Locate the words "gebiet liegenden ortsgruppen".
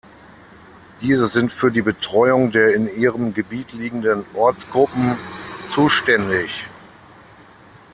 3.35-5.15